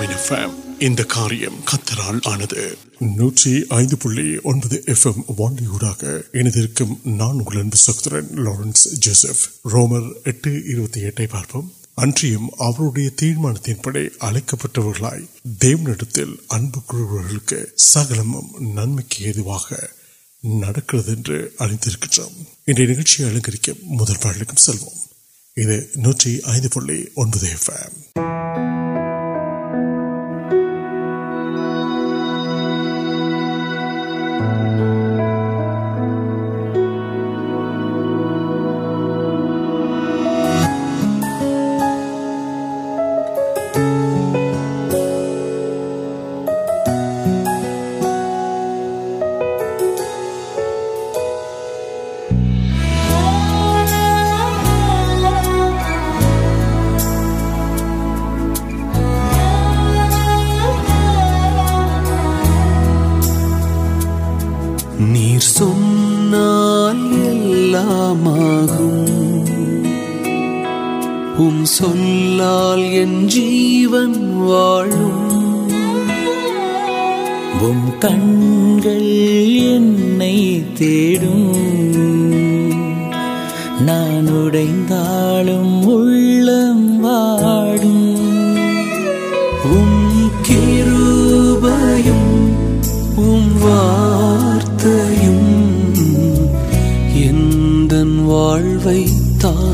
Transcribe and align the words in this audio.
ஆமீன் 0.00 0.12
எஃப்எம் 0.16 0.54
இந்த 0.78 1.02
காரியம் 1.08 1.58
கத்தரால் 1.64 2.20
ஆனது 2.24 2.62
நூற்றி 3.16 3.52
ஐந்து 3.74 3.96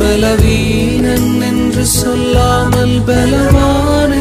بلوین 0.00 1.06
بلوان 3.06 4.12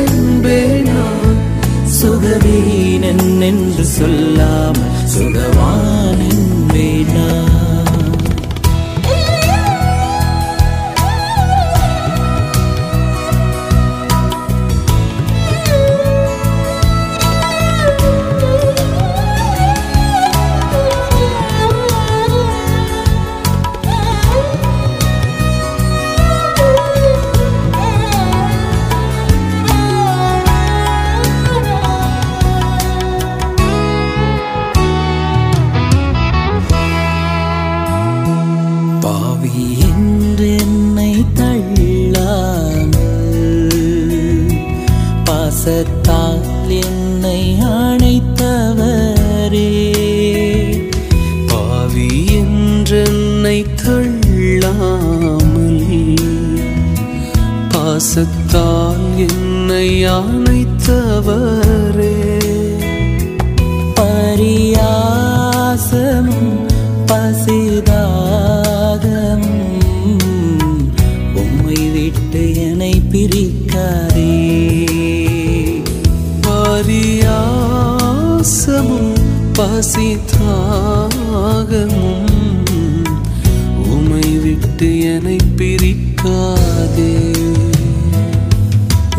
سگوین 1.88 3.03
سین 5.09 5.38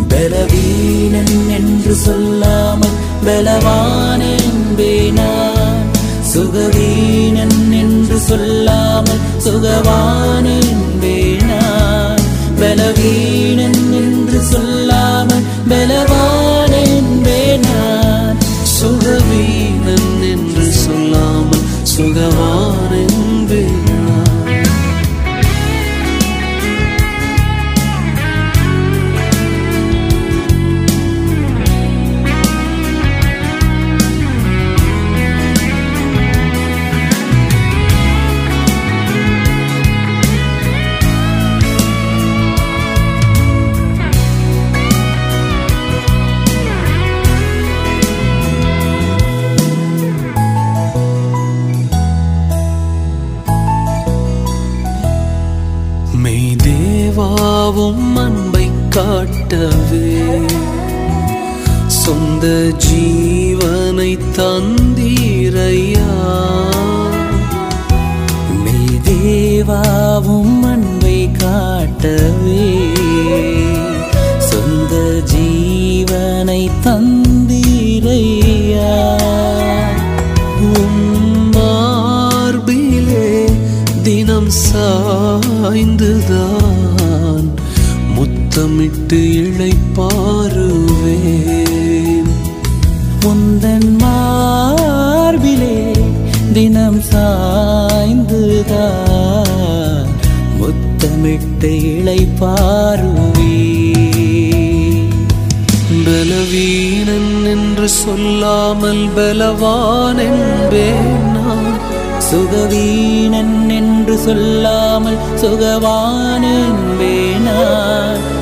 بلوین 0.09 1.15
بلوان 3.25 4.23
سگوین 6.25 7.37
س 8.19 8.33
سگوا 22.01 22.80
جی 62.81 63.55
تندر 64.37 65.57
یا 65.73 66.17
دیو 69.07 69.73
کاٹ 71.41 72.07
ویل 106.53 107.11
بلوان 109.15 110.21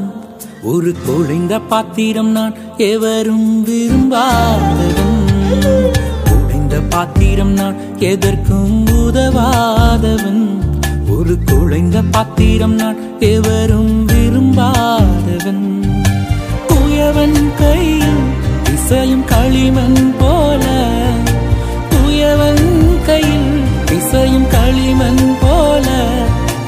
پو 0.64 0.82
کلیمن 24.52 25.34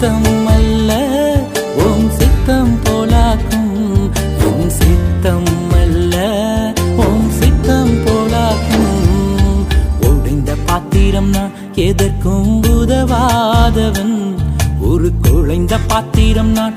سم 0.00 0.45
پاترمان 15.88 16.72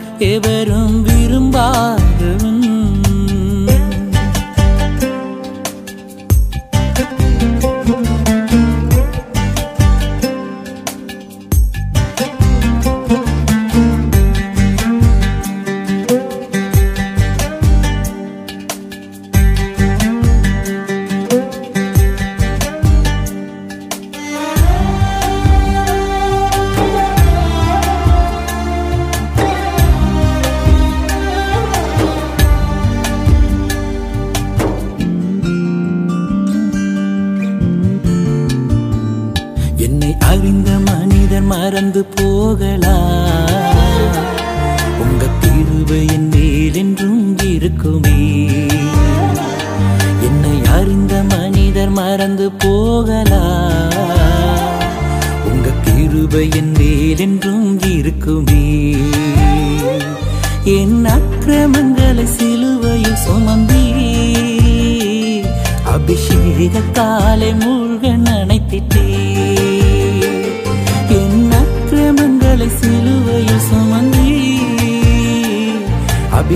و 1.56 1.58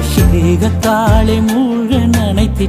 سم 0.02 0.32
ورت 0.62 0.88
مل 0.88 2.14
سمک 2.16 2.64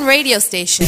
ریڈو 0.07 0.35
اسٹیشن 0.35 0.85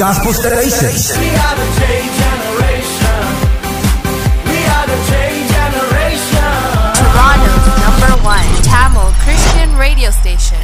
گاس 0.00 0.18
پوسٹ 0.24 0.46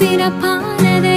سرپانے 0.00 1.16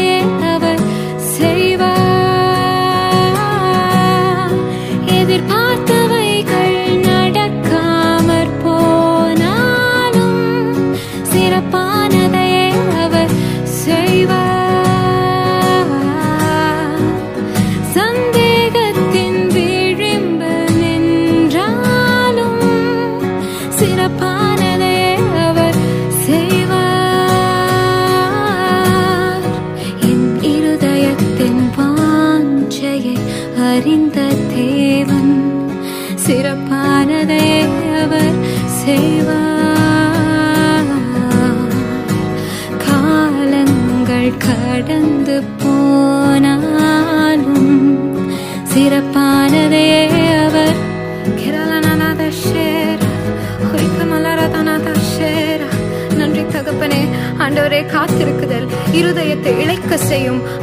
ہرد 57.43 59.17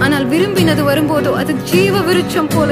آنا 0.05 0.19
وربن 0.31 0.69
ویو 0.81 2.03
ویچمپل 2.07 2.71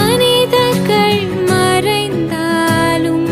மனிதர்கள் 0.00 1.20
மறைந்தாலும் 1.48 3.26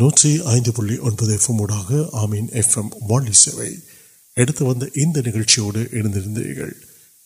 நூற்றி 0.00 0.30
ஐந்து 0.52 0.70
புள்ளி 0.72 0.96
ஒன்பது 1.00 1.32
எஃப்எம் 1.36 1.60
ஊடாக 1.60 1.90
ஆமீன் 2.22 2.48
எஃப்எம் 2.60 2.90
வாலி 3.08 3.34
சேவை 3.34 3.70
எடுத்து 4.36 4.62
வந்த 4.64 4.88
இந்த 4.94 5.20
நிகழ்ச்சியோடு 5.20 5.82
இணைந்திருந்தீர்கள் 5.92 6.74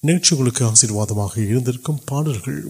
நிகழ்ச்சி 0.03 0.33
உங்களுக்கு 0.35 0.65
ஆசீர்வாதமாக 0.65 1.35
இருந்திருக்கும் 1.47 2.03
பாடல்கள் 2.05 2.61